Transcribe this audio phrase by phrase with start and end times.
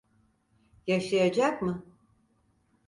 [0.87, 1.83] Yaşayacak mı?